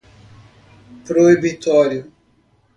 proibitório 1.05 2.11